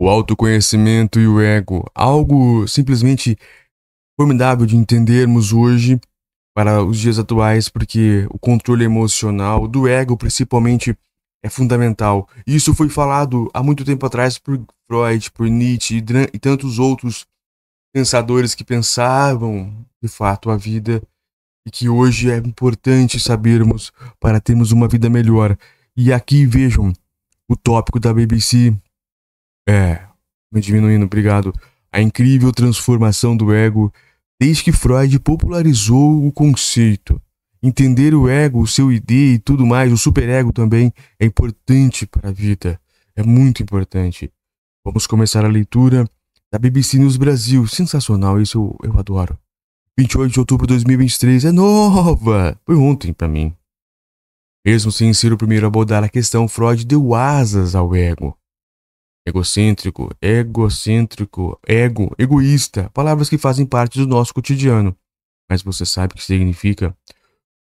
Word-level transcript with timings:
O 0.00 0.08
autoconhecimento 0.08 1.18
e 1.18 1.26
o 1.26 1.40
ego, 1.40 1.84
algo 1.92 2.68
simplesmente 2.68 3.36
formidável 4.16 4.64
de 4.64 4.76
entendermos 4.76 5.52
hoje 5.52 6.00
para 6.54 6.84
os 6.84 6.98
dias 6.98 7.18
atuais, 7.18 7.68
porque 7.68 8.26
o 8.30 8.38
controle 8.38 8.84
emocional 8.84 9.66
do 9.66 9.88
ego, 9.88 10.16
principalmente, 10.16 10.96
é 11.42 11.48
fundamental. 11.48 12.28
Isso 12.46 12.74
foi 12.74 12.88
falado 12.88 13.50
há 13.52 13.62
muito 13.62 13.84
tempo 13.84 14.06
atrás 14.06 14.38
por 14.38 14.60
Freud, 14.86 15.32
por 15.32 15.48
Nietzsche 15.48 15.96
e 16.32 16.38
tantos 16.38 16.78
outros 16.78 17.26
pensadores 17.92 18.54
que 18.54 18.64
pensavam 18.64 19.84
de 20.00 20.08
fato 20.08 20.50
a 20.50 20.56
vida 20.56 21.02
e 21.66 21.70
que 21.70 21.88
hoje 21.88 22.30
é 22.30 22.36
importante 22.36 23.18
sabermos 23.18 23.92
para 24.20 24.40
termos 24.40 24.70
uma 24.70 24.86
vida 24.86 25.10
melhor. 25.10 25.56
E 25.96 26.12
aqui 26.12 26.46
vejam 26.46 26.92
o 27.48 27.56
tópico 27.56 27.98
da 27.98 28.14
BBC. 28.14 28.76
É, 29.68 30.00
diminuindo, 30.50 31.04
obrigado. 31.04 31.52
A 31.92 32.00
incrível 32.00 32.50
transformação 32.52 33.36
do 33.36 33.52
ego 33.52 33.92
desde 34.40 34.64
que 34.64 34.72
Freud 34.72 35.18
popularizou 35.20 36.26
o 36.26 36.32
conceito. 36.32 37.20
Entender 37.62 38.14
o 38.14 38.28
ego, 38.28 38.62
o 38.62 38.66
seu 38.66 38.90
ID 38.90 39.10
e 39.10 39.38
tudo 39.38 39.66
mais, 39.66 39.92
o 39.92 39.98
superego 39.98 40.52
também, 40.52 40.92
é 41.18 41.26
importante 41.26 42.06
para 42.06 42.30
a 42.30 42.32
vida. 42.32 42.80
É 43.14 43.22
muito 43.22 43.62
importante. 43.62 44.32
Vamos 44.84 45.06
começar 45.06 45.44
a 45.44 45.48
leitura 45.48 46.08
da 46.50 46.58
BBC 46.58 46.98
News 46.98 47.16
Brasil. 47.16 47.66
Sensacional, 47.66 48.40
isso 48.40 48.58
eu, 48.82 48.90
eu 48.90 48.98
adoro. 48.98 49.36
28 49.98 50.32
de 50.32 50.38
outubro 50.38 50.66
de 50.66 50.74
2023 50.74 51.46
é 51.46 51.52
nova! 51.52 52.56
Foi 52.64 52.76
ontem 52.76 53.12
para 53.12 53.26
mim. 53.26 53.52
Mesmo 54.64 54.92
sem 54.92 55.12
ser 55.12 55.32
o 55.32 55.36
primeiro 55.36 55.66
a 55.66 55.68
abordar 55.68 56.04
a 56.04 56.08
questão, 56.08 56.46
Freud 56.46 56.86
deu 56.86 57.12
asas 57.14 57.74
ao 57.74 57.94
ego. 57.94 58.37
Egocêntrico, 59.28 60.10
egocêntrico, 60.22 61.58
ego, 61.66 62.14
egoísta, 62.18 62.88
palavras 62.94 63.28
que 63.28 63.36
fazem 63.36 63.66
parte 63.66 63.98
do 63.98 64.06
nosso 64.06 64.32
cotidiano. 64.32 64.96
Mas 65.50 65.62
você 65.62 65.84
sabe 65.84 66.14
o 66.14 66.16
que 66.16 66.24
significa? 66.24 66.96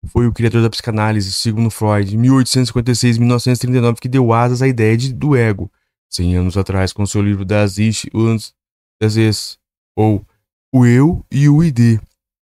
Foi 0.07 0.27
o 0.27 0.31
criador 0.31 0.61
da 0.61 0.69
psicanálise, 0.69 1.31
segundo 1.31 1.71
Freud, 1.71 2.15
em 2.15 2.21
1856-1939, 2.21 3.99
que 3.99 4.07
deu 4.07 4.31
asas 4.31 4.61
à 4.61 4.67
ideia 4.67 4.95
de, 4.95 5.11
do 5.11 5.35
ego. 5.35 5.71
Cem 6.09 6.35
anos 6.35 6.57
atrás, 6.57 6.93
com 6.93 7.05
seu 7.05 7.21
livro 7.21 7.43
Das 7.43 7.79
Ich 7.79 8.07
und 8.13 8.53
das 9.01 9.17
Es, 9.17 9.57
ou 9.95 10.25
O 10.71 10.85
Eu 10.85 11.25
e 11.31 11.49
o 11.49 11.63
ID, 11.63 11.99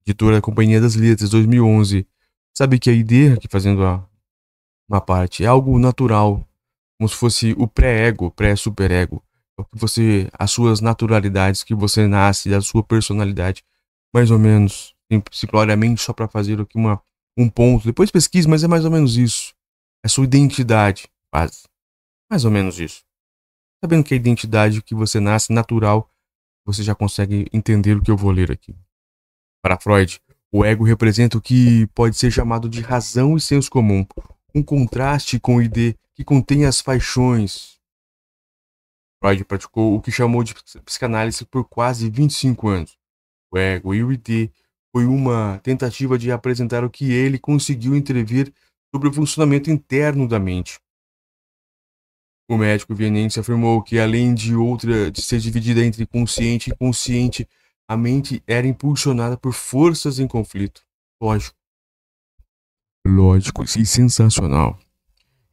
editora 0.05 0.37
da 0.37 0.41
Companhia 0.41 0.81
das 0.81 0.95
Letras, 0.95 1.29
2011. 1.29 2.07
Sabe 2.57 2.79
que 2.79 2.89
a 2.89 2.93
ID, 2.93 3.37
aqui 3.37 3.47
fazendo 3.47 3.85
a, 3.85 4.03
uma 4.89 4.99
parte, 4.99 5.43
é 5.43 5.47
algo 5.47 5.77
natural, 5.77 6.47
como 6.97 7.09
se 7.09 7.15
fosse 7.15 7.55
o 7.57 7.67
pré-ego, 7.67 8.31
pré-superego. 8.31 9.23
Você, 9.73 10.29
as 10.37 10.51
suas 10.51 10.81
naturalidades 10.81 11.63
que 11.63 11.73
você 11.73 12.07
nasce, 12.07 12.49
da 12.49 12.61
sua 12.61 12.83
personalidade, 12.83 13.63
mais 14.13 14.31
ou 14.31 14.39
menos, 14.39 14.95
simplesmente 15.31 16.01
só 16.01 16.13
para 16.13 16.27
fazer 16.27 16.59
aqui 16.59 16.77
uma, 16.77 17.01
um 17.37 17.49
ponto. 17.49 17.85
Depois 17.85 18.11
pesquise, 18.11 18.47
mas 18.47 18.63
é 18.63 18.67
mais 18.67 18.85
ou 18.85 18.91
menos 18.91 19.17
isso. 19.17 19.53
É 20.03 20.07
sua 20.07 20.25
identidade, 20.25 21.07
quase. 21.31 21.63
Mais 22.29 22.45
ou 22.45 22.51
menos 22.51 22.79
isso. 22.79 23.03
Sabendo 23.83 24.03
que 24.03 24.13
a 24.13 24.17
identidade 24.17 24.81
que 24.81 24.95
você 24.95 25.19
nasce 25.19 25.53
natural, 25.53 26.09
você 26.65 26.81
já 26.81 26.95
consegue 26.95 27.47
entender 27.53 27.95
o 27.97 28.01
que 28.01 28.11
eu 28.11 28.17
vou 28.17 28.31
ler 28.31 28.51
aqui. 28.51 28.75
Para 29.61 29.79
Freud, 29.79 30.19
o 30.51 30.63
ego 30.63 30.83
representa 30.83 31.37
o 31.37 31.41
que 31.41 31.87
pode 31.87 32.15
ser 32.17 32.31
chamado 32.31 32.69
de 32.69 32.81
razão 32.81 33.35
e 33.35 33.41
senso 33.41 33.69
comum, 33.69 34.05
um 34.55 34.63
contraste 34.63 35.37
com 35.37 35.57
o 35.57 35.61
ID 35.61 35.95
que 36.13 36.23
contém 36.23 36.65
as 36.65 36.81
paixões. 36.81 37.77
Freud 39.21 39.43
praticou 39.43 39.95
o 39.95 40.01
que 40.01 40.11
chamou 40.11 40.43
de 40.43 40.55
psicanálise 40.85 41.45
por 41.45 41.65
quase 41.65 42.09
25 42.09 42.69
anos. 42.69 42.97
O 43.51 43.57
ego 43.57 43.93
e 43.93 44.01
o 44.01 44.13
ID 44.13 44.49
foi 44.93 45.05
uma 45.05 45.59
tentativa 45.61 46.17
de 46.17 46.31
apresentar 46.31 46.85
o 46.85 46.89
que 46.89 47.11
ele 47.11 47.37
conseguiu 47.37 47.95
entrever 47.95 48.53
sobre 48.93 49.09
o 49.09 49.13
funcionamento 49.13 49.69
interno 49.69 50.25
da 50.25 50.39
mente. 50.39 50.79
O 52.49 52.57
médico 52.57 52.95
vienense 52.95 53.39
afirmou 53.39 53.81
que, 53.81 53.99
além 53.99 54.33
de 54.33 54.55
outra 54.55 55.11
de 55.11 55.21
ser 55.21 55.39
dividida 55.39 55.83
entre 55.83 56.05
consciente 56.05 56.69
e 56.69 56.73
inconsciente, 56.73 57.49
a 57.87 57.97
mente 57.97 58.41
era 58.47 58.67
impulsionada 58.67 59.35
por 59.35 59.51
forças 59.51 60.19
em 60.19 60.27
conflito. 60.27 60.81
Lógico. 61.19 61.57
Lógico 63.05 63.63
e 63.63 63.85
sensacional. 63.85 64.79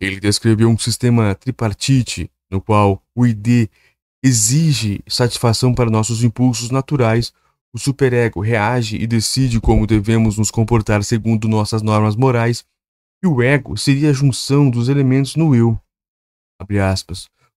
Ele 0.01 0.19
descreveu 0.19 0.69
um 0.69 0.79
sistema 0.79 1.35
tripartite 1.35 2.31
no 2.51 2.61
qual 2.61 3.03
o 3.15 3.27
ID 3.27 3.69
exige 4.25 5.01
satisfação 5.07 5.75
para 5.75 5.91
nossos 5.91 6.25
impulsos 6.25 6.71
naturais, 6.71 7.33
o 7.75 7.79
superego 7.79 8.41
reage 8.41 8.97
e 8.97 9.07
decide 9.07 9.61
como 9.61 9.87
devemos 9.87 10.39
nos 10.39 10.51
comportar 10.51 11.05
segundo 11.05 11.49
nossas 11.49 11.83
normas 11.83 12.17
morais, 12.17 12.65
e 13.23 13.27
o 13.27 13.43
ego 13.43 13.77
seria 13.77 14.11
a 14.11 14.13
junção 14.13 14.69
dos 14.71 14.89
elementos 14.89 15.37
no 15.37 15.55
eu. 15.55 15.79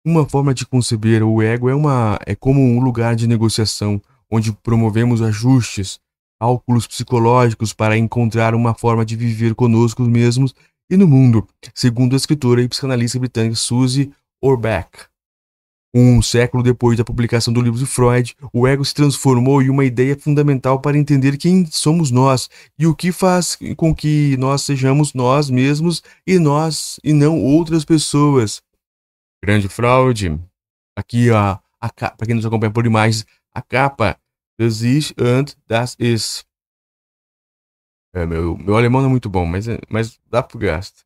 Uma 0.05 0.27
forma 0.27 0.53
de 0.53 0.65
conceber 0.65 1.23
o 1.23 1.41
ego 1.41 1.69
é, 1.69 1.75
uma, 1.75 2.19
é 2.25 2.35
como 2.35 2.61
um 2.61 2.81
lugar 2.81 3.15
de 3.15 3.27
negociação 3.27 4.01
onde 4.29 4.51
promovemos 4.51 5.21
ajustes, 5.21 5.99
cálculos 6.43 6.85
psicológicos 6.85 7.71
para 7.71 7.97
encontrar 7.97 8.53
uma 8.53 8.73
forma 8.73 9.05
de 9.05 9.15
viver 9.15 9.55
conosco 9.55 10.03
mesmos 10.03 10.53
e 10.91 10.97
no 10.97 11.07
mundo, 11.07 11.47
segundo 11.73 12.15
a 12.15 12.17
escritora 12.17 12.61
e 12.61 12.67
psicanalista 12.67 13.17
britânica 13.17 13.55
Suzy 13.55 14.11
Orbach. 14.41 14.89
Um 15.95 16.21
século 16.21 16.61
depois 16.61 16.97
da 16.97 17.05
publicação 17.05 17.53
do 17.53 17.61
livro 17.61 17.79
de 17.79 17.85
Freud, 17.85 18.35
o 18.51 18.67
ego 18.67 18.83
se 18.83 18.93
transformou 18.93 19.61
em 19.61 19.69
uma 19.69 19.85
ideia 19.85 20.19
fundamental 20.19 20.81
para 20.81 20.97
entender 20.97 21.37
quem 21.37 21.65
somos 21.67 22.11
nós 22.11 22.49
e 22.77 22.85
o 22.85 22.93
que 22.93 23.13
faz 23.13 23.57
com 23.77 23.95
que 23.95 24.35
nós 24.35 24.63
sejamos 24.63 25.13
nós 25.13 25.49
mesmos 25.49 26.03
e 26.27 26.37
nós 26.39 26.99
e 27.05 27.13
não 27.13 27.41
outras 27.41 27.85
pessoas. 27.85 28.61
Grande 29.41 29.69
fraude. 29.69 30.37
Aqui, 30.93 31.29
ó, 31.29 31.57
para 31.79 32.25
quem 32.25 32.35
nos 32.35 32.45
acompanha 32.45 32.71
por 32.71 32.85
imagens, 32.85 33.25
a 33.53 33.61
capa 33.61 34.17
Das 34.59 34.81
Ich 34.81 35.13
und 35.19 35.57
das 35.67 35.95
Ist. 35.99 36.45
É, 38.15 38.25
meu, 38.25 38.55
meu 38.57 38.77
alemão 38.77 39.01
não 39.01 39.07
é 39.07 39.11
muito 39.11 39.29
bom, 39.29 39.45
mas, 39.45 39.65
mas 39.89 40.19
dá 40.29 40.43
pro 40.43 40.59
gasto. 40.59 41.03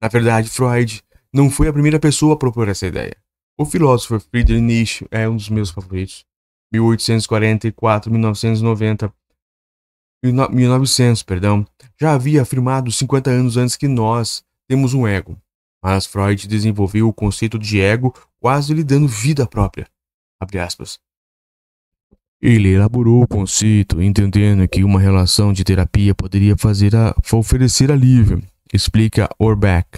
Na 0.00 0.08
verdade, 0.08 0.48
Freud 0.48 1.02
não 1.32 1.50
foi 1.50 1.66
a 1.66 1.72
primeira 1.72 1.98
pessoa 1.98 2.34
a 2.34 2.38
propor 2.38 2.68
essa 2.68 2.86
ideia. 2.86 3.16
O 3.58 3.64
filósofo 3.64 4.20
Friedrich 4.20 4.60
Nietzsche 4.60 5.06
é 5.10 5.28
um 5.28 5.36
dos 5.36 5.48
meus 5.48 5.70
favoritos. 5.70 6.24
1844, 6.72 8.10
1990, 8.10 9.12
1900, 10.22 11.22
perdão, 11.22 11.66
já 12.00 12.14
havia 12.14 12.42
afirmado 12.42 12.90
50 12.90 13.30
anos 13.30 13.56
antes 13.56 13.76
que 13.76 13.88
nós 13.88 14.44
temos 14.68 14.94
um 14.94 15.06
ego. 15.06 15.36
Mas 15.82 16.06
Freud 16.06 16.48
desenvolveu 16.48 17.08
o 17.08 17.12
conceito 17.12 17.58
de 17.58 17.80
ego 17.80 18.14
quase 18.40 18.72
lhe 18.72 18.82
dando 18.82 19.06
vida 19.06 19.46
própria. 19.46 19.88
Ele 22.46 22.74
elaborou 22.74 23.22
o 23.22 23.26
conceito, 23.26 24.02
entendendo 24.02 24.68
que 24.68 24.84
uma 24.84 25.00
relação 25.00 25.50
de 25.50 25.64
terapia 25.64 26.14
poderia 26.14 26.54
fazer 26.58 26.94
a, 26.94 27.16
oferecer 27.32 27.90
alívio, 27.90 28.42
explica 28.70 29.30
Orbach. 29.38 29.88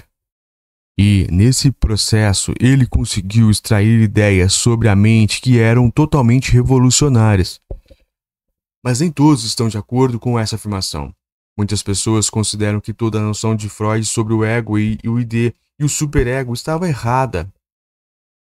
E, 0.97 1.27
nesse 1.29 1.73
processo, 1.73 2.55
ele 2.61 2.87
conseguiu 2.87 3.51
extrair 3.51 4.01
ideias 4.01 4.53
sobre 4.53 4.89
a 4.89 4.95
mente 4.95 5.41
que 5.41 5.59
eram 5.59 5.91
totalmente 5.91 6.53
revolucionárias. 6.53 7.61
Mas 8.81 9.01
nem 9.01 9.11
todos 9.11 9.43
estão 9.43 9.69
de 9.69 9.77
acordo 9.77 10.21
com 10.21 10.39
essa 10.39 10.55
afirmação. 10.55 11.13
Muitas 11.59 11.83
pessoas 11.83 12.31
consideram 12.31 12.81
que 12.81 12.95
toda 12.95 13.19
a 13.19 13.23
noção 13.23 13.57
de 13.57 13.69
Freud 13.69 14.07
sobre 14.07 14.33
o 14.33 14.45
ego 14.45 14.79
e, 14.79 15.01
e 15.03 15.09
o 15.09 15.19
ID 15.19 15.53
e 15.81 15.85
o 15.85 15.89
superego 15.89 16.55
estava 16.55 16.87
errada. 16.87 17.53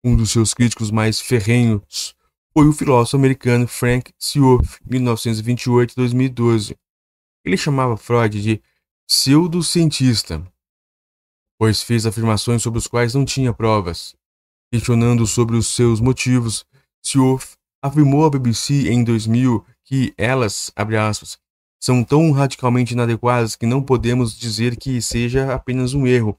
Um 0.04 0.14
dos 0.14 0.30
seus 0.30 0.54
críticos 0.54 0.92
mais 0.92 1.20
ferrenhos 1.20 2.16
foi 2.52 2.66
o 2.66 2.72
filósofo 2.72 3.16
americano 3.16 3.66
Frank 3.66 4.12
Seoff, 4.18 4.78
1928-2012. 4.88 6.76
Ele 7.44 7.56
chamava 7.56 7.96
Freud 7.96 8.42
de 8.42 8.62
pseudocientista, 9.06 10.44
pois 11.58 11.82
fez 11.82 12.04
afirmações 12.06 12.62
sobre 12.62 12.78
os 12.78 12.86
quais 12.86 13.14
não 13.14 13.24
tinha 13.24 13.52
provas. 13.52 14.14
Questionando 14.72 15.26
sobre 15.26 15.56
os 15.56 15.68
seus 15.68 16.00
motivos, 16.00 16.66
Seoff 17.02 17.56
afirmou 17.82 18.26
à 18.26 18.30
BBC 18.30 18.88
em 18.90 19.02
2000 19.02 19.64
que 19.84 20.12
elas, 20.18 20.70
aspas, 20.76 21.38
são 21.80 22.02
tão 22.02 22.30
radicalmente 22.32 22.92
inadequadas 22.92 23.56
que 23.56 23.66
não 23.66 23.82
podemos 23.82 24.36
dizer 24.36 24.76
que 24.76 25.00
seja 25.00 25.54
apenas 25.54 25.94
um 25.94 26.06
erro. 26.06 26.36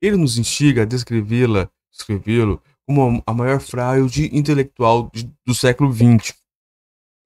Ele 0.00 0.16
nos 0.16 0.36
instiga 0.38 0.82
a 0.82 0.84
descrevê-la, 0.84 1.68
descrevê-lo 1.90 2.62
como 2.86 3.22
a 3.26 3.32
maior 3.32 3.60
fraude 3.60 4.30
intelectual 4.36 5.10
do 5.46 5.54
século 5.54 5.92
XX. 5.92 6.34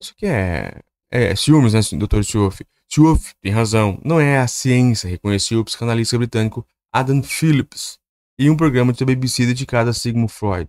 Isso 0.01 0.15
que 0.17 0.27
é, 0.27 0.81
é 1.11 1.35
ciúmes, 1.35 1.73
né, 1.73 1.81
Dr. 1.81 2.23
Schultz? 2.23 2.63
Schultz 2.89 3.35
tem 3.43 3.53
razão, 3.53 4.01
não 4.05 4.21
é 4.21 4.39
a 4.39 4.47
ciência, 4.47 5.09
reconheceu 5.09 5.61
o 5.61 5.65
psicanalista 5.65 6.19
britânico 6.19 6.67
Adam 6.93 7.23
Phillips 7.23 7.99
em 8.39 8.51
um 8.51 8.57
programa 8.57 8.93
de 8.93 9.05
BBC 9.05 9.47
dedicado 9.47 9.91
a 9.91 9.93
Sigmund 9.93 10.33
Freud. 10.33 10.69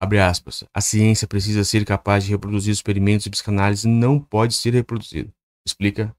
Abre 0.00 0.18
aspas. 0.18 0.64
A 0.74 0.80
ciência 0.80 1.28
precisa 1.28 1.62
ser 1.62 1.84
capaz 1.84 2.24
de 2.24 2.30
reproduzir 2.30 2.72
experimentos 2.72 3.24
de 3.24 3.30
psicanálise 3.30 3.86
e 3.86 3.90
não 3.90 4.18
pode 4.18 4.54
ser 4.54 4.74
reproduzida. 4.74 5.32
Explica 5.64 6.14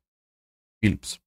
Phillips. 0.81 1.19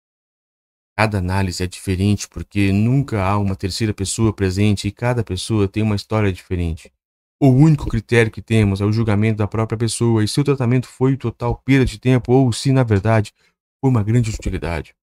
Cada 0.97 1.19
análise 1.19 1.63
é 1.63 1.67
diferente 1.67 2.29
porque 2.29 2.73
nunca 2.73 3.25
há 3.25 3.37
uma 3.37 3.57
terceira 3.57 3.93
pessoa 3.93 4.33
presente 4.33 4.87
e 4.87 4.93
cada 4.93 5.25
pessoa 5.25 5.67
tem 5.67 5.83
uma 5.83 5.97
história 5.97 6.33
diferente. 6.33 6.93
O 7.41 7.49
único 7.49 7.89
critério 7.89 8.31
que 8.31 8.41
temos 8.41 8.81
é 8.81 8.85
o 8.85 8.93
julgamento 8.93 9.39
da 9.39 9.49
própria 9.49 9.77
pessoa 9.77 10.23
e 10.23 10.29
se 10.29 10.41
o 10.41 10.45
tratamento 10.45 10.87
foi 10.87 11.17
total 11.17 11.57
perda 11.65 11.85
de 11.85 11.99
tempo 11.99 12.33
ou 12.33 12.53
se, 12.53 12.71
na 12.71 12.85
verdade, 12.85 13.35
foi 13.81 13.91
uma 13.91 14.05
grande 14.05 14.31
utilidade. 14.31 14.95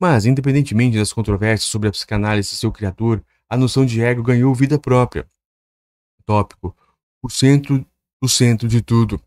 Mas, 0.00 0.24
independentemente 0.24 0.96
das 0.96 1.12
controvérsias 1.12 1.68
sobre 1.68 1.88
a 1.88 1.92
psicanálise 1.92 2.54
e 2.54 2.56
seu 2.56 2.70
criador, 2.70 3.24
a 3.50 3.56
noção 3.56 3.84
de 3.84 4.00
ego 4.00 4.22
ganhou 4.22 4.54
vida 4.54 4.78
própria. 4.78 5.28
Tópico: 6.24 6.76
o 7.20 7.28
centro 7.28 7.84
do 8.22 8.28
centro 8.28 8.68
de 8.68 8.80
tudo. 8.80 9.20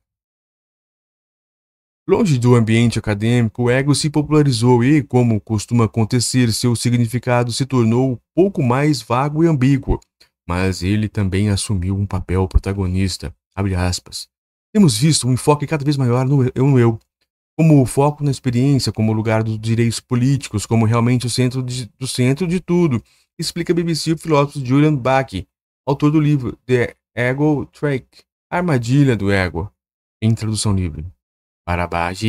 Longe 2.12 2.38
do 2.38 2.56
ambiente 2.56 3.00
acadêmico, 3.00 3.64
o 3.64 3.70
ego 3.70 3.96
se 3.96 4.10
popularizou 4.10 4.84
e, 4.84 5.02
como 5.02 5.40
costuma 5.40 5.86
acontecer, 5.86 6.52
seu 6.52 6.76
significado 6.76 7.54
se 7.54 7.66
tornou 7.66 8.20
pouco 8.36 8.62
mais 8.62 9.02
vago 9.02 9.46
e 9.46 9.48
ambíguo. 9.48 9.98
Mas 10.46 10.84
ele 10.84 11.08
também 11.08 11.48
assumiu 11.48 11.96
um 11.96 12.06
papel 12.06 12.46
protagonista. 12.50 13.34
Temos 14.74 14.98
visto 14.98 15.26
um 15.26 15.32
enfoque 15.32 15.66
cada 15.66 15.86
vez 15.86 15.96
maior 15.96 16.28
no 16.28 16.44
eu, 16.78 17.00
como 17.58 17.82
o 17.82 17.86
foco 17.86 18.26
na 18.26 18.32
experiência, 18.32 18.92
como 18.92 19.14
lugar 19.14 19.42
dos 19.42 19.58
direitos 19.58 20.02
políticos, 20.02 20.66
como 20.66 20.86
realmente 20.86 21.28
o 21.28 21.30
centro 21.30 21.64
de, 21.64 21.90
do 21.98 22.10
centro 22.10 22.46
de 22.46 22.60
tudo, 22.60 23.02
explica 23.40 23.74
BBC 23.74 24.12
o 24.12 24.18
filósofo 24.18 24.66
Julian 24.66 24.98
Bach, 24.98 25.32
autor 25.88 26.12
do 26.12 26.20
livro 26.20 26.60
The 26.66 26.94
Ego 27.16 27.66
Trick, 27.68 28.06
Armadilha 28.50 29.16
do 29.16 29.32
Ego, 29.32 29.72
em 30.22 30.36
tradução 30.36 30.76
livre. 30.76 31.06
Para 31.72 31.88
Bach, 31.88 32.22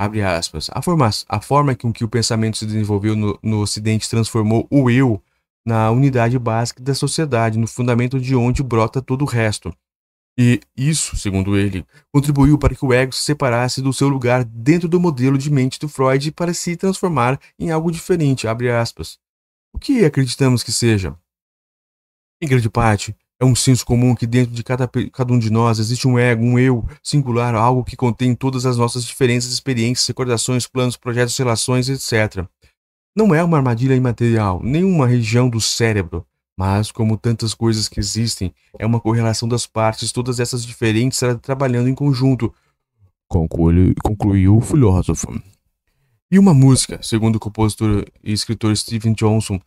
abre 0.00 0.22
aspas, 0.22 0.70
a, 0.72 0.80
forma, 0.80 1.10
a 1.28 1.38
forma 1.38 1.74
com 1.74 1.92
que 1.92 2.02
o 2.02 2.08
pensamento 2.08 2.56
se 2.56 2.64
desenvolveu 2.64 3.14
no, 3.14 3.38
no 3.42 3.60
Ocidente 3.60 4.08
transformou 4.08 4.66
o 4.70 4.88
eu 4.88 5.22
na 5.66 5.90
unidade 5.90 6.38
básica 6.38 6.82
da 6.82 6.94
sociedade, 6.94 7.58
no 7.58 7.66
fundamento 7.66 8.18
de 8.18 8.34
onde 8.34 8.62
brota 8.62 9.02
todo 9.02 9.20
o 9.20 9.26
resto. 9.26 9.70
E 10.38 10.62
isso, 10.74 11.14
segundo 11.14 11.58
ele, 11.58 11.84
contribuiu 12.10 12.56
para 12.56 12.74
que 12.74 12.86
o 12.86 12.90
ego 12.90 13.12
se 13.12 13.22
separasse 13.22 13.82
do 13.82 13.92
seu 13.92 14.08
lugar 14.08 14.46
dentro 14.46 14.88
do 14.88 14.98
modelo 14.98 15.36
de 15.36 15.50
mente 15.50 15.78
do 15.78 15.86
Freud 15.86 16.32
para 16.32 16.54
se 16.54 16.74
transformar 16.74 17.38
em 17.58 17.70
algo 17.70 17.92
diferente, 17.92 18.48
abre 18.48 18.70
aspas. 18.70 19.18
O 19.74 19.78
que 19.78 20.06
acreditamos 20.06 20.62
que 20.62 20.72
seja? 20.72 21.14
Em 22.40 22.48
grande 22.48 22.70
parte, 22.70 23.14
é 23.40 23.44
um 23.44 23.54
senso 23.54 23.86
comum 23.86 24.14
que 24.14 24.26
dentro 24.26 24.52
de 24.52 24.64
cada, 24.64 24.88
cada 25.12 25.32
um 25.32 25.38
de 25.38 25.50
nós 25.50 25.78
existe 25.78 26.08
um 26.08 26.18
ego, 26.18 26.42
um 26.42 26.58
eu 26.58 26.84
singular, 27.02 27.54
algo 27.54 27.84
que 27.84 27.96
contém 27.96 28.34
todas 28.34 28.66
as 28.66 28.76
nossas 28.76 29.04
diferenças, 29.04 29.52
experiências, 29.52 30.06
recordações, 30.06 30.66
planos, 30.66 30.96
projetos, 30.96 31.36
relações, 31.36 31.88
etc. 31.88 32.44
Não 33.14 33.34
é 33.34 33.42
uma 33.42 33.56
armadilha 33.56 33.94
imaterial, 33.94 34.60
nem 34.62 34.84
uma 34.84 35.06
região 35.06 35.48
do 35.48 35.60
cérebro, 35.60 36.26
mas, 36.58 36.90
como 36.90 37.16
tantas 37.16 37.54
coisas 37.54 37.88
que 37.88 38.00
existem, 38.00 38.52
é 38.76 38.84
uma 38.84 38.98
correlação 38.98 39.48
das 39.48 39.64
partes, 39.64 40.10
todas 40.10 40.40
essas 40.40 40.66
diferentes 40.66 41.20
trabalhando 41.40 41.88
em 41.88 41.94
conjunto, 41.94 42.52
concluiu, 43.28 43.94
concluiu 44.02 44.56
o 44.56 44.60
filósofo. 44.60 45.40
E 46.30 46.38
uma 46.38 46.52
música, 46.52 46.98
segundo 47.00 47.36
o 47.36 47.40
compositor 47.40 48.04
e 48.24 48.32
escritor 48.32 48.76
Stephen 48.76 49.12
Johnson, 49.12 49.60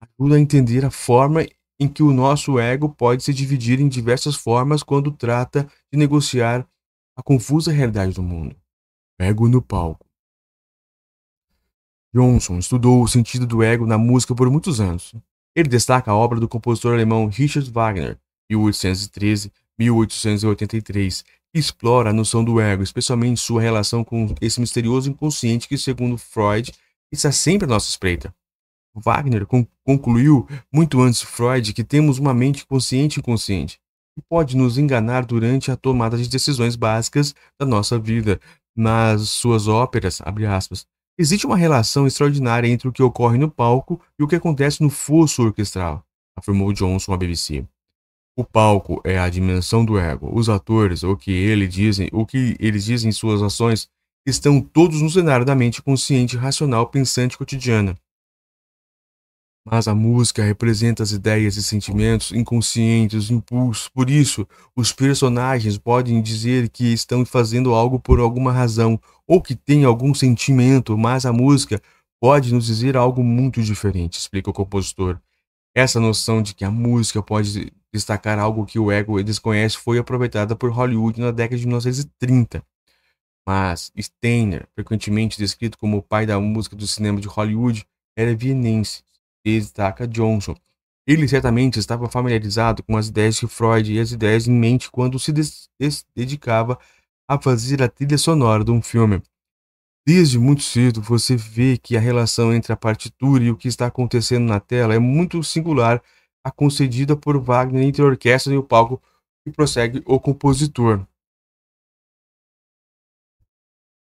ajuda 0.00 0.36
a 0.36 0.40
entender 0.40 0.86
a 0.86 0.90
forma 0.90 1.46
em 1.78 1.88
que 1.88 2.02
o 2.02 2.12
nosso 2.12 2.58
ego 2.58 2.88
pode 2.88 3.22
se 3.22 3.32
dividir 3.32 3.80
em 3.80 3.88
diversas 3.88 4.34
formas 4.34 4.82
quando 4.82 5.12
trata 5.12 5.68
de 5.92 5.98
negociar 5.98 6.66
a 7.16 7.22
confusa 7.22 7.70
realidade 7.70 8.12
do 8.12 8.22
mundo. 8.22 8.56
Ego 9.18 9.48
no 9.48 9.62
palco. 9.62 10.06
Johnson 12.14 12.58
estudou 12.58 13.02
o 13.02 13.08
sentido 13.08 13.46
do 13.46 13.62
ego 13.62 13.86
na 13.86 13.98
música 13.98 14.34
por 14.34 14.50
muitos 14.50 14.80
anos. 14.80 15.14
Ele 15.54 15.68
destaca 15.68 16.10
a 16.10 16.16
obra 16.16 16.40
do 16.40 16.48
compositor 16.48 16.94
alemão 16.94 17.26
Richard 17.26 17.70
Wagner, 17.70 18.18
1813-1883, 18.50 21.22
que 21.52 21.58
explora 21.58 22.08
a 22.10 22.12
noção 22.12 22.44
do 22.44 22.60
ego, 22.60 22.82
especialmente 22.82 23.40
sua 23.40 23.60
relação 23.60 24.04
com 24.04 24.34
esse 24.40 24.60
misterioso 24.60 25.10
inconsciente 25.10 25.68
que, 25.68 25.76
segundo 25.76 26.16
Freud, 26.16 26.72
está 27.12 27.32
sempre 27.32 27.66
à 27.66 27.68
nossa 27.68 27.90
espreita. 27.90 28.34
Wagner 29.04 29.46
concluiu, 29.84 30.46
muito 30.72 31.00
antes 31.00 31.22
Freud, 31.22 31.72
que 31.72 31.84
temos 31.84 32.18
uma 32.18 32.34
mente 32.34 32.66
consciente 32.66 33.18
e 33.18 33.20
inconsciente, 33.20 33.78
que 34.16 34.24
pode 34.28 34.56
nos 34.56 34.78
enganar 34.78 35.24
durante 35.24 35.70
a 35.70 35.76
tomada 35.76 36.16
de 36.16 36.28
decisões 36.28 36.76
básicas 36.76 37.34
da 37.58 37.66
nossa 37.66 37.98
vida. 37.98 38.40
Nas 38.76 39.28
suas 39.30 39.66
óperas, 39.66 40.20
aspas, 40.48 40.86
Existe 41.20 41.46
uma 41.46 41.56
relação 41.56 42.06
extraordinária 42.06 42.68
entre 42.68 42.86
o 42.86 42.92
que 42.92 43.02
ocorre 43.02 43.36
no 43.36 43.50
palco 43.50 44.00
e 44.16 44.22
o 44.22 44.28
que 44.28 44.36
acontece 44.36 44.80
no 44.80 44.88
fosso 44.88 45.42
orquestral, 45.42 46.04
afirmou 46.36 46.72
Johnson 46.72 47.12
à 47.12 47.16
BBC. 47.16 47.66
O 48.36 48.44
palco 48.44 49.00
é 49.02 49.18
a 49.18 49.28
dimensão 49.28 49.84
do 49.84 49.98
ego. 49.98 50.30
Os 50.32 50.48
atores, 50.48 51.02
o 51.02 51.16
que 51.16 51.32
ele 51.32 51.66
dizem, 51.66 52.08
o 52.12 52.24
que 52.24 52.56
eles 52.60 52.84
dizem 52.84 53.08
em 53.08 53.12
suas 53.12 53.42
ações, 53.42 53.88
estão 54.24 54.60
todos 54.60 55.02
no 55.02 55.10
cenário 55.10 55.44
da 55.44 55.56
mente 55.56 55.82
consciente, 55.82 56.36
racional, 56.36 56.86
pensante 56.86 57.36
cotidiana. 57.36 57.96
Mas 59.70 59.86
a 59.86 59.94
música 59.94 60.42
representa 60.42 61.02
as 61.02 61.10
ideias 61.10 61.56
e 61.56 61.62
sentimentos 61.62 62.32
inconscientes, 62.32 63.24
os 63.24 63.30
impulsos. 63.30 63.86
Por 63.88 64.08
isso, 64.08 64.48
os 64.74 64.92
personagens 64.92 65.76
podem 65.76 66.22
dizer 66.22 66.70
que 66.70 66.90
estão 66.90 67.24
fazendo 67.26 67.74
algo 67.74 68.00
por 68.00 68.18
alguma 68.18 68.50
razão 68.50 68.98
ou 69.26 69.42
que 69.42 69.54
têm 69.54 69.84
algum 69.84 70.14
sentimento, 70.14 70.96
mas 70.96 71.26
a 71.26 71.34
música 71.34 71.82
pode 72.18 72.54
nos 72.54 72.64
dizer 72.64 72.96
algo 72.96 73.22
muito 73.22 73.62
diferente, 73.62 74.18
explica 74.18 74.48
o 74.48 74.54
compositor. 74.54 75.20
Essa 75.74 76.00
noção 76.00 76.40
de 76.40 76.54
que 76.54 76.64
a 76.64 76.70
música 76.70 77.22
pode 77.22 77.70
destacar 77.92 78.38
algo 78.38 78.64
que 78.64 78.78
o 78.78 78.90
ego 78.90 79.22
desconhece 79.22 79.76
foi 79.76 79.98
aproveitada 79.98 80.56
por 80.56 80.70
Hollywood 80.70 81.20
na 81.20 81.30
década 81.30 81.58
de 81.58 81.66
1930. 81.66 82.62
Mas 83.46 83.92
Steiner, 84.00 84.66
frequentemente 84.74 85.36
descrito 85.36 85.76
como 85.76 85.98
o 85.98 86.02
pai 86.02 86.24
da 86.24 86.40
música 86.40 86.74
do 86.74 86.86
cinema 86.86 87.20
de 87.20 87.28
Hollywood, 87.28 87.86
era 88.16 88.34
vienense 88.34 89.02
destaca 89.44 90.06
Johnson. 90.06 90.54
Ele 91.06 91.26
certamente 91.26 91.78
estava 91.78 92.08
familiarizado 92.08 92.82
com 92.82 92.96
as 92.96 93.08
ideias 93.08 93.36
de 93.36 93.46
Freud 93.46 93.92
e 93.92 93.98
as 93.98 94.12
ideias 94.12 94.46
em 94.46 94.52
mente 94.52 94.90
quando 94.90 95.18
se 95.18 95.32
dedicava 96.14 96.78
a 97.26 97.40
fazer 97.40 97.82
a 97.82 97.88
trilha 97.88 98.18
sonora 98.18 98.62
de 98.62 98.70
um 98.70 98.82
filme. 98.82 99.22
Desde 100.06 100.38
muito 100.38 100.62
cedo 100.62 101.02
você 101.02 101.36
vê 101.36 101.76
que 101.76 101.96
a 101.96 102.00
relação 102.00 102.52
entre 102.52 102.72
a 102.72 102.76
partitura 102.76 103.44
e 103.44 103.50
o 103.50 103.56
que 103.56 103.68
está 103.68 103.86
acontecendo 103.86 104.46
na 104.46 104.60
tela 104.60 104.94
é 104.94 104.98
muito 104.98 105.42
singular, 105.42 106.02
a 106.44 106.50
concedida 106.50 107.16
por 107.16 107.38
Wagner 107.38 107.82
entre 107.82 108.02
a 108.02 108.06
orquestra 108.06 108.52
e 108.54 108.56
o 108.56 108.62
palco 108.62 109.02
que 109.44 109.52
prossegue 109.52 110.02
o 110.06 110.18
compositor. 110.18 111.06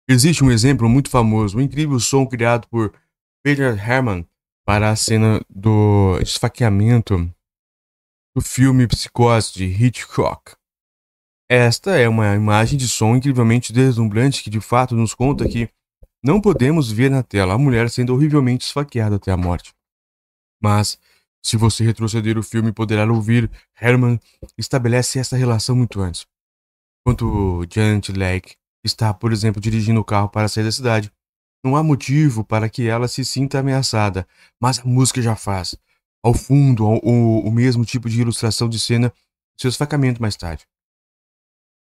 Existe 0.08 0.44
um 0.44 0.52
exemplo 0.52 0.90
muito 0.90 1.10
famoso, 1.10 1.58
o 1.58 1.62
incrível 1.62 2.00
som 2.00 2.26
criado 2.26 2.68
por 2.68 2.94
Peter 3.44 3.78
Hermann 3.78 4.26
para 4.72 4.90
a 4.90 4.96
cena 4.96 5.42
do 5.50 6.18
esfaqueamento 6.22 7.30
do 8.34 8.42
filme 8.42 8.88
Psicose 8.88 9.54
de 9.54 9.66
Hitchcock. 9.66 10.54
Esta 11.50 12.00
é 12.00 12.08
uma 12.08 12.34
imagem 12.36 12.80
de 12.80 12.88
som 12.88 13.14
incrivelmente 13.14 13.74
deslumbrante 13.74 14.42
que 14.42 14.50
de 14.50 14.62
fato 14.62 14.96
nos 14.96 15.14
conta 15.14 15.46
que 15.46 15.70
não 16.24 16.40
podemos 16.40 16.90
ver 16.90 17.12
na 17.12 17.22
tela 17.22 17.54
a 17.54 17.58
mulher 17.58 17.90
sendo 17.90 18.14
horrivelmente 18.14 18.66
esfaqueada 18.66 19.18
até 19.18 19.30
a 19.30 19.36
morte. 19.36 19.74
Mas, 20.64 20.98
se 21.44 21.58
você 21.58 21.84
retroceder 21.84 22.38
o 22.38 22.44
filme, 22.44 22.72
poderá 22.72 23.04
ouvir 23.12 23.52
Herman 23.78 24.18
estabelece 24.58 25.20
essa 25.20 25.36
relação 25.36 25.76
muito 25.76 26.00
antes. 26.00 26.26
Enquanto 27.02 27.66
Janet 27.70 28.14
Lake 28.14 28.56
está, 28.86 29.14
por 29.14 29.34
exemplo, 29.34 29.62
dirigindo 29.62 30.00
o 30.00 30.06
carro 30.06 30.30
para 30.30 30.48
sair 30.48 30.64
da 30.64 30.72
cidade, 30.72 31.12
não 31.64 31.76
há 31.76 31.84
motivo 31.84 32.44
para 32.44 32.70
que 32.70 32.88
ela 32.88 33.08
se 33.08 33.24
sinta 33.24 33.60
ameaçada, 33.60 34.28
mas 34.60 34.80
a 34.80 34.84
música 34.84 35.22
já 35.22 35.36
faz. 35.36 35.76
Ao 36.24 36.34
fundo, 36.34 36.86
o, 36.86 37.40
o 37.40 37.52
mesmo 37.52 37.86
tipo 37.86 38.10
de 38.10 38.22
ilustração 38.22 38.70
de 38.70 38.80
cena 38.80 39.14
seu 39.62 39.70
esfacamento 39.70 40.22
mais 40.22 40.36
tarde. 40.36 40.68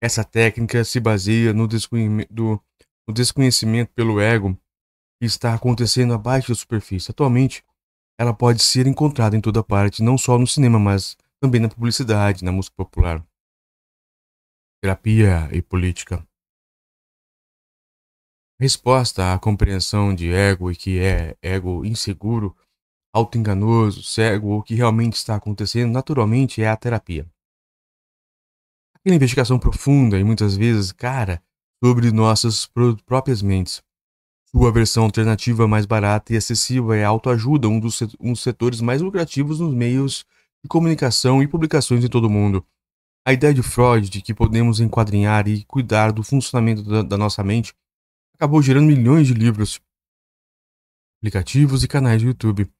Essa 0.02 0.24
técnica 0.24 0.84
se 0.84 0.98
baseia 0.98 1.52
no 1.52 1.68
desconhecimento, 1.68 2.32
do, 2.32 2.62
no 3.06 3.12
desconhecimento 3.12 3.92
pelo 3.94 4.20
ego 4.20 4.58
que 5.20 5.26
está 5.26 5.54
acontecendo 5.54 6.14
abaixo 6.14 6.48
da 6.48 6.54
superfície. 6.54 7.10
Atualmente, 7.10 7.64
ela 8.18 8.32
pode 8.32 8.62
ser 8.62 8.86
encontrada 8.86 9.36
em 9.36 9.40
toda 9.40 9.62
parte, 9.62 10.02
não 10.02 10.16
só 10.16 10.38
no 10.38 10.46
cinema, 10.46 10.78
mas 10.78 11.16
também 11.40 11.60
na 11.60 11.68
publicidade, 11.68 12.44
na 12.44 12.52
música 12.52 12.74
popular. 12.76 13.24
Terapia 14.82 15.48
e 15.52 15.60
política. 15.60 16.26
Resposta 18.58 19.34
à 19.34 19.38
compreensão 19.38 20.14
de 20.14 20.32
ego 20.32 20.70
e 20.70 20.76
que 20.76 20.98
é 20.98 21.36
ego 21.42 21.84
inseguro, 21.84 22.56
autoenganoso, 23.12 24.02
cego 24.02 24.48
ou 24.48 24.62
que 24.62 24.74
realmente 24.74 25.16
está 25.16 25.34
acontecendo, 25.36 25.92
naturalmente 25.92 26.62
é 26.62 26.68
a 26.68 26.76
terapia. 26.76 27.26
aquela 28.94 29.14
investigação 29.14 29.58
profunda 29.58 30.18
e 30.18 30.24
muitas 30.24 30.56
vezes, 30.56 30.90
cara, 30.90 31.42
sobre 31.84 32.10
nossas 32.10 32.66
próprias 33.04 33.42
mentes. 33.42 33.82
Sua 34.50 34.72
versão 34.72 35.04
alternativa 35.04 35.68
mais 35.68 35.84
barata 35.84 36.32
e 36.32 36.36
acessível 36.36 36.94
é 36.94 37.04
a 37.04 37.08
autoajuda, 37.08 37.68
um 37.68 37.78
dos, 37.78 38.00
setores 38.36 38.80
mais 38.80 39.02
lucrativos 39.02 39.60
nos 39.60 39.74
meios 39.74 40.24
de 40.64 40.68
comunicação 40.68 41.42
e 41.42 41.46
publicações 41.46 42.02
em 42.02 42.08
todo 42.08 42.24
o 42.24 42.30
mundo. 42.30 42.64
A 43.26 43.34
ideia 43.34 43.52
de 43.52 43.62
Freud 43.62 44.08
de 44.08 44.22
que 44.22 44.32
podemos 44.32 44.80
enquadrinhar 44.80 45.46
e 45.46 45.62
cuidar 45.64 46.10
do 46.10 46.22
funcionamento 46.22 46.82
da, 46.82 47.02
da 47.02 47.18
nossa 47.18 47.44
mente 47.44 47.74
acabou 48.36 48.60
gerando 48.60 48.86
milhões 48.86 49.26
de 49.26 49.32
livros, 49.32 49.80
aplicativos 51.18 51.82
e 51.82 51.88
canais 51.88 52.20
de 52.20 52.28
YouTube 52.28 52.70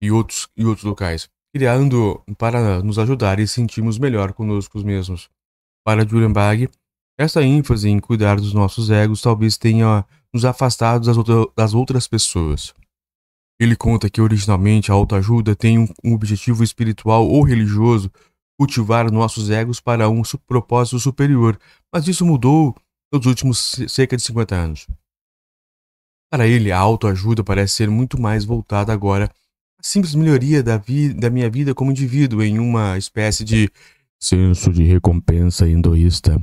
e 0.00 0.10
outros, 0.12 0.48
e 0.56 0.64
outros 0.64 0.84
locais, 0.84 1.28
criando 1.52 2.22
para 2.38 2.80
nos 2.82 2.96
ajudar 2.98 3.40
e 3.40 3.48
sentirmos 3.48 3.98
melhor 3.98 4.32
conosco 4.32 4.78
mesmos. 4.84 5.28
Para 5.84 6.06
Julian 6.06 6.32
Bag, 6.32 6.70
essa 7.18 7.42
ênfase 7.42 7.88
em 7.88 7.98
cuidar 7.98 8.36
dos 8.36 8.52
nossos 8.52 8.88
egos 8.88 9.20
talvez 9.20 9.58
tenha 9.58 10.06
nos 10.32 10.44
afastado 10.44 11.04
das, 11.04 11.16
outra, 11.16 11.34
das 11.56 11.74
outras 11.74 12.06
pessoas. 12.06 12.72
Ele 13.58 13.74
conta 13.74 14.08
que 14.08 14.20
originalmente 14.20 14.92
a 14.92 14.94
autoajuda 14.94 15.56
tem 15.56 15.78
um, 15.78 15.88
um 16.04 16.14
objetivo 16.14 16.62
espiritual 16.62 17.26
ou 17.26 17.42
religioso, 17.42 18.12
cultivar 18.58 19.10
nossos 19.10 19.50
egos 19.50 19.80
para 19.80 20.08
um 20.08 20.22
propósito 20.46 21.00
superior, 21.00 21.58
mas 21.92 22.06
isso 22.06 22.24
mudou 22.24 22.76
nos 23.16 23.26
últimos 23.26 23.76
cerca 23.88 24.16
de 24.16 24.22
50 24.22 24.54
anos. 24.54 24.86
Para 26.30 26.46
ele, 26.46 26.72
a 26.72 26.78
autoajuda 26.78 27.44
parece 27.44 27.74
ser 27.74 27.90
muito 27.90 28.20
mais 28.20 28.44
voltada 28.44 28.92
agora 28.92 29.30
à 29.78 29.82
simples 29.82 30.14
melhoria 30.14 30.62
da, 30.62 30.80
da 31.16 31.30
minha 31.30 31.48
vida 31.48 31.74
como 31.74 31.90
indivíduo 31.90 32.42
em 32.42 32.58
uma 32.58 32.98
espécie 32.98 33.44
de 33.44 33.70
senso 34.20 34.72
de 34.72 34.82
recompensa 34.84 35.68
hinduísta. 35.68 36.42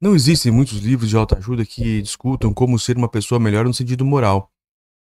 Não 0.00 0.14
existem 0.14 0.52
muitos 0.52 0.78
livros 0.78 1.08
de 1.08 1.16
autoajuda 1.16 1.64
que 1.64 2.02
discutam 2.02 2.52
como 2.52 2.78
ser 2.78 2.96
uma 2.96 3.08
pessoa 3.08 3.38
melhor 3.38 3.64
no 3.64 3.72
sentido 3.72 4.04
moral. 4.04 4.50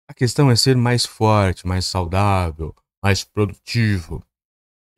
A 0.09 0.15
questão 0.15 0.51
é 0.51 0.57
ser 0.57 0.77
mais 0.77 1.05
forte, 1.05 1.67
mais 1.67 1.85
saudável, 1.85 2.75
mais 3.03 3.23
produtivo. 3.23 4.23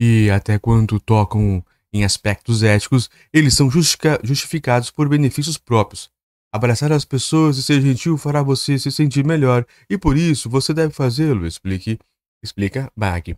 E 0.01 0.31
até 0.31 0.59
quando 0.59 1.01
tocam 1.01 1.63
em 1.93 2.05
aspectos 2.05 2.63
éticos, 2.63 3.11
eles 3.33 3.55
são 3.55 3.71
justificados 3.71 4.91
por 4.91 5.09
benefícios 5.09 5.59
próprios. 5.59 6.11
Abraçar 6.53 6.93
as 6.93 7.05
pessoas 7.05 7.57
e 7.59 7.63
ser 7.63 7.81
gentil 7.81 8.17
fará 8.17 8.43
você 8.43 8.79
se 8.79 8.91
sentir 8.91 9.25
melhor, 9.25 9.67
e 9.89 9.97
por 9.97 10.17
isso 10.17 10.51
você 10.51 10.75
deve 10.75 10.93
fazê-lo, 10.93 11.47
explique, 11.47 11.99
explica 12.43 12.91
Bag. 12.97 13.37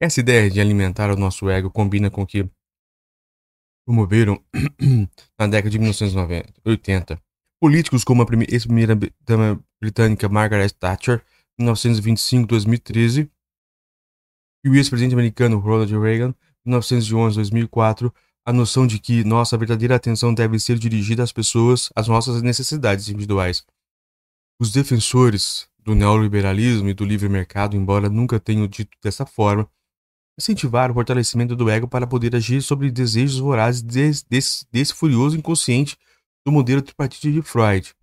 Essa 0.00 0.20
ideia 0.20 0.50
de 0.50 0.60
alimentar 0.60 1.10
o 1.10 1.16
nosso 1.16 1.48
ego 1.48 1.70
combina 1.70 2.10
com 2.10 2.22
o 2.22 2.26
que 2.26 2.48
promoveram 3.86 4.42
na 5.38 5.46
década 5.46 5.70
de 5.70 5.78
1980 5.78 7.22
políticos 7.62 8.02
como 8.02 8.22
a 8.22 8.26
ex-primeira-dama 8.48 9.64
britânica 9.80 10.28
Margaret 10.28 10.70
Thatcher, 10.70 11.24
1925-2013, 11.60 13.30
e 14.64 14.68
o 14.68 14.74
ex-presidente 14.74 15.14
americano 15.14 15.60
Ronald 15.60 15.96
Reagan, 15.96 16.34
1911-2004, 16.66 18.12
a 18.44 18.52
noção 18.52 18.86
de 18.86 18.98
que 18.98 19.22
nossa 19.24 19.56
verdadeira 19.56 19.96
atenção 19.96 20.34
deve 20.34 20.58
ser 20.58 20.78
dirigida 20.78 21.22
às 21.22 21.32
pessoas, 21.32 21.90
às 21.94 22.08
nossas 22.08 22.42
necessidades 22.42 23.08
individuais. 23.08 23.64
Os 24.60 24.72
defensores 24.72 25.68
do 25.78 25.94
neoliberalismo 25.94 26.88
e 26.88 26.94
do 26.94 27.04
livre 27.04 27.28
mercado, 27.28 27.76
embora 27.76 28.08
nunca 28.08 28.38
tenham 28.38 28.66
dito 28.66 28.96
dessa 29.02 29.26
forma, 29.26 29.68
incentivar 30.38 30.90
o 30.90 30.94
fortalecimento 30.94 31.54
do 31.54 31.68
ego 31.68 31.86
para 31.86 32.06
poder 32.06 32.34
agir 32.34 32.62
sobre 32.62 32.90
desejos 32.90 33.38
vorazes 33.38 33.82
desse, 33.82 34.24
desse, 34.28 34.66
desse 34.70 34.94
furioso 34.94 35.36
inconsciente 35.36 35.96
do 36.44 36.52
modelo 36.52 36.82
tripartite 36.82 37.32
de 37.32 37.42
Freud. 37.42 37.94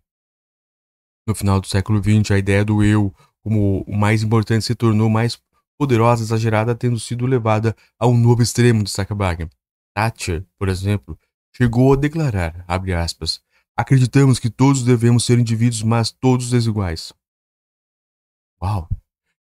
No 1.27 1.35
final 1.35 1.59
do 1.59 1.67
século 1.67 2.01
XX, 2.01 2.31
a 2.31 2.37
ideia 2.37 2.63
do 2.63 2.83
eu 2.83 3.13
como 3.43 3.81
o 3.87 3.95
mais 3.95 4.21
importante 4.21 4.65
se 4.65 4.75
tornou 4.75 5.09
mais 5.09 5.39
poderosa 5.79 6.21
exagerada, 6.21 6.75
tendo 6.75 6.99
sido 6.99 7.25
levada 7.25 7.73
a 7.97 8.05
um 8.05 8.17
novo 8.17 8.43
extremo, 8.43 8.83
destaca 8.83 9.15
Wagner. 9.15 9.49
Thatcher, 9.95 10.45
por 10.57 10.67
exemplo, 10.67 11.17
chegou 11.55 11.93
a 11.93 11.95
declarar, 11.95 12.65
aspas, 12.67 13.41
acreditamos 13.77 14.39
que 14.39 14.49
todos 14.49 14.83
devemos 14.83 15.23
ser 15.23 15.39
indivíduos, 15.39 15.81
mas 15.81 16.11
todos 16.11 16.49
desiguais. 16.49 17.13
Uau! 18.61 18.89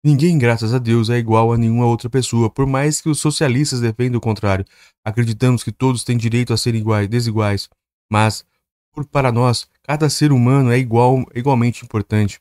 Ninguém, 0.02 0.38
graças 0.38 0.72
a 0.72 0.78
Deus, 0.78 1.10
é 1.10 1.18
igual 1.18 1.52
a 1.52 1.58
nenhuma 1.58 1.84
outra 1.84 2.08
pessoa, 2.08 2.50
por 2.50 2.66
mais 2.66 3.00
que 3.00 3.10
os 3.10 3.20
socialistas 3.20 3.80
defendam 3.80 4.18
o 4.18 4.20
contrário. 4.20 4.64
Acreditamos 5.04 5.62
que 5.62 5.70
todos 5.70 6.02
têm 6.02 6.16
direito 6.16 6.52
a 6.52 6.56
ser 6.56 6.74
iguais, 6.74 7.08
desiguais, 7.08 7.68
mas, 8.10 8.44
por, 8.90 9.06
para 9.06 9.30
nós, 9.30 9.68
cada 9.82 10.08
ser 10.08 10.32
humano 10.32 10.72
é 10.72 10.78
igual, 10.78 11.24
igualmente 11.34 11.84
importante. 11.84 12.40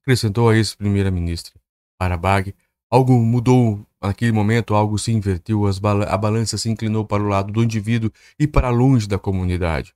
Acrescentou 0.00 0.48
a 0.48 0.56
ex-primeira-ministra. 0.56 1.59
Para 2.00 2.16
Bag, 2.16 2.54
algo 2.90 3.12
mudou 3.12 3.86
naquele 4.00 4.32
momento, 4.32 4.74
algo 4.74 4.98
se 4.98 5.12
inverteu, 5.12 5.64
a 5.66 6.16
balança 6.16 6.56
se 6.56 6.70
inclinou 6.70 7.04
para 7.04 7.22
o 7.22 7.28
lado 7.28 7.52
do 7.52 7.62
indivíduo 7.62 8.10
e 8.38 8.46
para 8.46 8.70
longe 8.70 9.06
da 9.06 9.18
comunidade. 9.18 9.94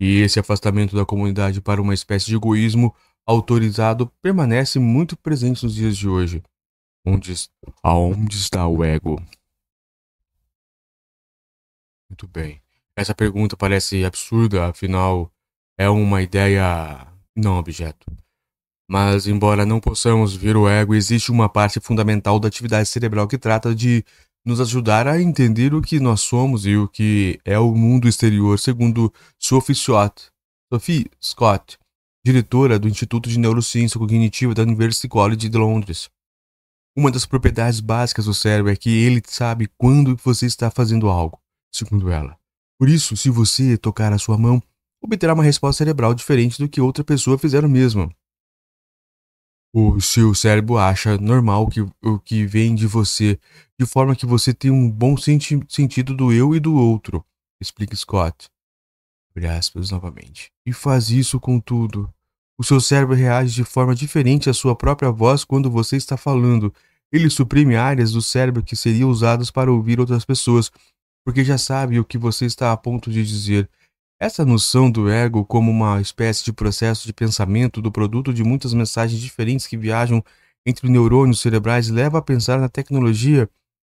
E 0.00 0.18
esse 0.18 0.40
afastamento 0.40 0.96
da 0.96 1.06
comunidade 1.06 1.60
para 1.60 1.80
uma 1.80 1.94
espécie 1.94 2.26
de 2.26 2.34
egoísmo 2.34 2.92
autorizado 3.24 4.08
permanece 4.20 4.80
muito 4.80 5.16
presente 5.16 5.62
nos 5.62 5.76
dias 5.76 5.96
de 5.96 6.08
hoje. 6.08 6.42
Onde, 7.06 7.32
aonde 7.84 8.36
está 8.36 8.66
o 8.66 8.82
ego? 8.82 9.22
Muito 12.10 12.26
bem. 12.26 12.60
Essa 12.96 13.14
pergunta 13.14 13.56
parece 13.56 14.04
absurda, 14.04 14.66
afinal, 14.66 15.30
é 15.78 15.88
uma 15.88 16.20
ideia 16.20 17.06
não 17.36 17.58
objeto. 17.58 18.10
Mas, 18.90 19.26
embora 19.26 19.66
não 19.66 19.80
possamos 19.80 20.34
ver 20.34 20.56
o 20.56 20.66
ego, 20.66 20.94
existe 20.94 21.30
uma 21.30 21.48
parte 21.48 21.78
fundamental 21.78 22.40
da 22.40 22.48
atividade 22.48 22.88
cerebral 22.88 23.28
que 23.28 23.36
trata 23.36 23.74
de 23.74 24.02
nos 24.44 24.60
ajudar 24.60 25.06
a 25.06 25.20
entender 25.20 25.74
o 25.74 25.82
que 25.82 26.00
nós 26.00 26.22
somos 26.22 26.64
e 26.64 26.74
o 26.74 26.88
que 26.88 27.38
é 27.44 27.58
o 27.58 27.74
mundo 27.74 28.08
exterior, 28.08 28.58
segundo 28.58 29.12
Sophie 29.38 29.74
Scott. 29.74 30.30
Sophie 30.72 31.06
Scott, 31.22 31.78
diretora 32.24 32.78
do 32.78 32.88
Instituto 32.88 33.28
de 33.28 33.38
Neurociência 33.38 33.98
Cognitiva 33.98 34.54
da 34.54 34.62
University 34.62 35.06
College 35.06 35.48
de 35.48 35.58
Londres. 35.58 36.08
Uma 36.96 37.10
das 37.10 37.26
propriedades 37.26 37.80
básicas 37.80 38.24
do 38.24 38.32
cérebro 38.32 38.72
é 38.72 38.76
que 38.76 38.90
ele 38.90 39.22
sabe 39.26 39.68
quando 39.76 40.16
você 40.16 40.46
está 40.46 40.70
fazendo 40.70 41.08
algo, 41.08 41.38
segundo 41.70 42.10
ela. 42.10 42.36
Por 42.78 42.88
isso, 42.88 43.16
se 43.16 43.28
você 43.28 43.76
tocar 43.76 44.12
a 44.12 44.18
sua 44.18 44.38
mão, 44.38 44.62
obterá 45.02 45.34
uma 45.34 45.44
resposta 45.44 45.78
cerebral 45.78 46.14
diferente 46.14 46.58
do 46.58 46.68
que 46.68 46.80
outra 46.80 47.04
pessoa 47.04 47.38
fizer 47.38 47.64
o 47.64 47.68
mesmo. 47.68 48.10
O 49.72 50.00
seu 50.00 50.34
cérebro 50.34 50.78
acha 50.78 51.18
normal 51.18 51.68
que, 51.68 51.80
o 51.80 52.18
que 52.18 52.46
vem 52.46 52.74
de 52.74 52.86
você, 52.86 53.38
de 53.78 53.86
forma 53.86 54.16
que 54.16 54.24
você 54.24 54.54
tem 54.54 54.70
um 54.70 54.90
bom 54.90 55.16
senti 55.16 55.60
sentido 55.68 56.14
do 56.14 56.32
eu 56.32 56.54
e 56.54 56.60
do 56.60 56.74
outro, 56.74 57.24
explica 57.60 57.94
Scott. 57.94 58.48
Abre 59.30 59.46
aspas 59.46 59.90
novamente. 59.90 60.50
E 60.66 60.72
faz 60.72 61.10
isso 61.10 61.38
com 61.38 61.60
tudo. 61.60 62.12
O 62.58 62.64
seu 62.64 62.80
cérebro 62.80 63.14
reage 63.14 63.54
de 63.54 63.64
forma 63.64 63.94
diferente 63.94 64.50
à 64.50 64.54
sua 64.54 64.74
própria 64.74 65.10
voz 65.12 65.44
quando 65.44 65.70
você 65.70 65.96
está 65.96 66.16
falando. 66.16 66.74
Ele 67.12 67.30
suprime 67.30 67.76
áreas 67.76 68.12
do 68.12 68.22
cérebro 68.22 68.62
que 68.62 68.74
seriam 68.74 69.08
usadas 69.10 69.50
para 69.50 69.70
ouvir 69.70 70.00
outras 70.00 70.24
pessoas, 70.24 70.70
porque 71.24 71.44
já 71.44 71.56
sabe 71.56 72.00
o 72.00 72.04
que 72.04 72.18
você 72.18 72.46
está 72.46 72.72
a 72.72 72.76
ponto 72.76 73.10
de 73.10 73.24
dizer. 73.24 73.68
Essa 74.20 74.44
noção 74.44 74.90
do 74.90 75.08
ego 75.08 75.44
como 75.44 75.70
uma 75.70 76.00
espécie 76.00 76.44
de 76.44 76.52
processo 76.52 77.06
de 77.06 77.12
pensamento 77.12 77.80
do 77.80 77.92
produto 77.92 78.34
de 78.34 78.42
muitas 78.42 78.74
mensagens 78.74 79.20
diferentes 79.20 79.66
que 79.66 79.76
viajam 79.76 80.24
entre 80.66 80.88
neurônios 80.88 81.40
cerebrais 81.40 81.88
leva 81.88 82.18
a 82.18 82.22
pensar 82.22 82.58
na 82.58 82.68
tecnologia 82.68 83.48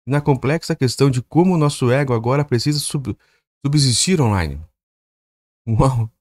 e 0.05 0.11
na 0.11 0.19
complexa 0.19 0.75
questão 0.75 1.09
de 1.09 1.21
como 1.21 1.55
o 1.55 1.57
nosso 1.57 1.89
ego 1.89 2.13
agora 2.13 2.43
precisa 2.43 2.79
sub 2.79 3.15
subsistir 3.65 4.19
online. 4.19 4.61
Uau! 5.67 6.11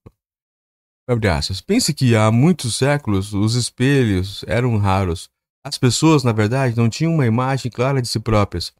Pense 1.67 1.93
que 1.93 2.15
há 2.15 2.31
muitos 2.31 2.77
séculos 2.77 3.33
os 3.33 3.55
espelhos 3.55 4.45
eram 4.47 4.77
raros. 4.77 5.29
As 5.65 5.77
pessoas, 5.77 6.23
na 6.23 6.33
verdade, 6.33 6.77
não 6.77 6.89
tinham 6.89 7.15
uma 7.15 7.27
imagem 7.27 7.71
clara 7.71 8.01
de 8.01 8.09
si 8.09 8.21
próprias. 8.21 8.73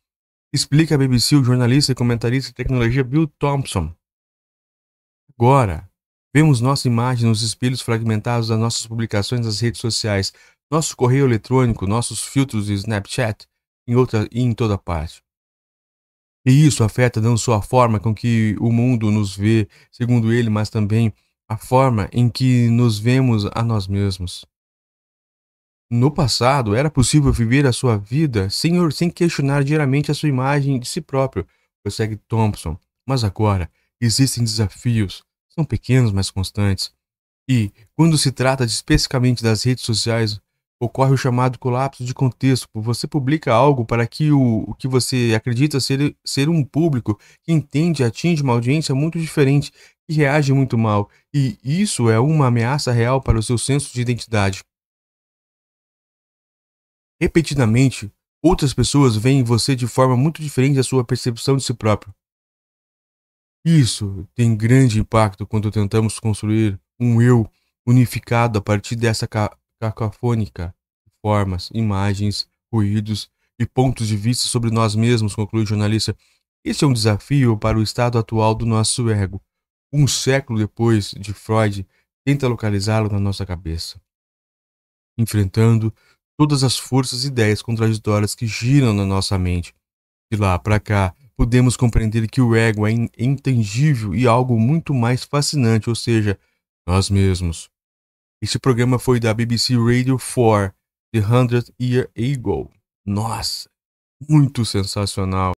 Explica 0.53 0.95
a 0.95 0.99
BBC 0.99 1.37
o 1.37 1.45
jornalista 1.45 1.93
e 1.93 1.95
comentarista 1.95 2.51
de 2.51 2.55
tecnologia 2.55 3.03
Bill 3.03 3.27
Thompson. 3.27 3.93
Agora, 5.41 5.89
vemos 6.35 6.61
nossa 6.61 6.89
imagem 6.89 7.29
nos 7.29 7.43
espelhos 7.43 7.81
fragmentados 7.81 8.49
das 8.49 8.59
nossas 8.59 8.85
publicações 8.85 9.47
nas 9.47 9.61
redes 9.61 9.81
sociais, 9.81 10.33
nosso 10.69 10.97
correio 10.97 11.27
eletrônico, 11.27 11.87
nossos 11.87 12.25
filtros 12.25 12.67
de 12.67 12.73
Snapchat 12.73 13.47
em 13.87 13.95
outra, 13.95 14.29
e 14.33 14.41
em 14.41 14.53
toda 14.53 14.77
parte. 14.77 15.23
E 16.45 16.67
isso 16.67 16.83
afeta 16.83 17.21
não 17.21 17.37
só 17.37 17.55
a 17.55 17.63
forma 17.63 18.01
com 18.01 18.13
que 18.13 18.57
o 18.59 18.73
mundo 18.73 19.13
nos 19.13 19.37
vê, 19.37 19.69
segundo 19.93 20.33
ele, 20.33 20.51
mas 20.51 20.71
também 20.71 21.15
a 21.49 21.57
forma 21.57 22.09
em 22.13 22.29
que 22.29 22.69
nos 22.69 22.99
vemos 22.99 23.47
a 23.55 23.63
nós 23.63 23.87
mesmos. 23.87 24.45
No 25.89 26.11
passado, 26.11 26.75
era 26.75 26.91
possível 26.91 27.33
viver 27.33 27.65
a 27.65 27.73
sua 27.73 27.97
vida 27.97 28.51
sem, 28.51 28.91
sem 28.91 29.09
questionar 29.09 29.63
diariamente 29.63 30.11
a 30.11 30.15
sua 30.15 30.29
imagem 30.29 30.81
de 30.81 30.89
si 30.89 31.01
próprio, 31.01 31.47
prossegue 31.81 32.17
Thompson. 32.17 32.77
Mas 33.07 33.23
agora 33.23 33.71
existem 34.01 34.43
desafios, 34.43 35.28
são 35.59 35.65
pequenos, 35.65 36.13
mas 36.13 36.31
constantes. 36.31 36.93
E, 37.51 37.73
quando 37.97 38.17
se 38.17 38.31
trata 38.31 38.65
de, 38.65 38.73
especificamente 38.73 39.43
das 39.43 39.65
redes 39.65 39.85
sociais, 39.85 40.41
ocorre 40.81 41.13
o 41.13 41.17
chamado 41.17 41.59
colapso 41.59 42.05
de 42.05 42.15
contexto. 42.15 42.69
Você 42.75 43.09
publica 43.09 43.53
algo 43.53 43.85
para 43.85 44.07
que 44.07 44.31
o, 44.31 44.65
o 44.69 44.75
que 44.75 44.87
você 44.87 45.33
acredita 45.37 45.81
ser, 45.81 46.17
ser 46.25 46.49
um 46.49 46.63
público 46.63 47.19
que 47.43 47.53
entende 47.53 48.03
e 48.03 48.07
atinge 48.07 48.43
uma 48.43 48.53
audiência 48.53 48.95
muito 48.95 49.19
diferente 49.19 49.73
e 50.09 50.15
reage 50.15 50.53
muito 50.53 50.79
mal. 50.79 51.11
E 51.35 51.59
isso 51.65 52.09
é 52.09 52.21
uma 52.21 52.47
ameaça 52.47 52.93
real 52.93 53.21
para 53.21 53.39
o 53.39 53.43
seu 53.43 53.59
senso 53.59 53.93
de 53.93 54.01
identidade. 54.01 54.61
Repetidamente, 57.21 58.13
outras 58.41 58.73
pessoas 58.73 59.17
veem 59.17 59.43
você 59.43 59.75
de 59.75 59.89
forma 59.89 60.17
muito 60.17 60.41
diferente 60.41 60.77
da 60.77 60.85
sua 60.85 61.05
percepção 61.05 61.57
de 61.57 61.65
si 61.65 61.75
próprio. 61.75 62.15
Isso 63.65 64.27
tem 64.35 64.57
grande 64.57 65.01
impacto 65.01 65.47
quando 65.47 65.71
tentamos 65.71 66.19
construir 66.19 66.81
um 66.99 67.21
eu 67.21 67.51
unificado 67.87 68.59
a 68.59 68.63
partir 68.63 68.97
dessa 68.97 69.27
ca 69.27 69.57
cacofônica 69.81 70.75
formas, 71.23 71.71
imagens, 71.73 72.49
ruídos 72.73 73.31
e 73.59 73.67
pontos 73.67 74.09
de 74.09 74.17
vista 74.17 74.47
sobre 74.49 74.71
nós 74.71 74.95
mesmos, 74.95 75.35
conclui 75.35 75.63
o 75.63 75.67
jornalista. 75.67 76.17
Esse 76.65 76.85
é 76.85 76.87
um 76.87 76.93
desafio 76.93 77.57
para 77.57 77.79
o 77.79 77.83
estado 77.83 78.19
atual 78.19 78.55
do 78.55 78.67
nosso 78.67 79.11
ego. 79.11 79.43
Um 79.93 80.07
século 80.07 80.59
depois 80.59 81.13
de 81.13 81.33
Freud, 81.33 81.87
tenta 82.25 82.47
localizá-lo 82.47 83.11
na 83.11 83.19
nossa 83.19 83.47
cabeça, 83.47 84.01
enfrentando 85.17 85.93
todas 86.39 86.63
as 86.63 86.79
forças 86.79 87.25
e 87.25 87.29
ideias 87.29 87.63
contraditórias 87.63 88.35
que 88.35 88.47
giram 88.47 88.93
na 88.93 89.05
nossa 89.05 89.39
mente. 89.39 89.75
De 90.31 90.39
lá 90.39 90.59
para 90.59 90.79
cá, 90.79 91.15
podemos 91.39 91.77
compreender 91.77 92.29
que 92.29 92.41
o 92.41 92.57
ego 92.57 92.85
é 92.85 92.91
intangível 93.17 94.13
e 94.13 94.27
algo 94.27 94.59
muito 94.59 94.93
mais 94.93 95.23
fascinante, 95.23 95.89
ou 95.89 95.95
seja, 95.95 96.37
nós 96.85 97.09
mesmos. 97.09 97.71
Este 98.43 98.59
programa 98.59 98.99
foi 98.99 99.21
da 99.21 99.33
BBC 99.33 99.77
Radio 99.77 100.19
4, 100.19 100.75
The 101.13 101.21
Hundred 101.21 101.73
Year 101.81 102.11
Ago. 102.17 102.73
Nossa, 103.07 103.71
muito 104.29 104.65
sensacional. 104.65 105.53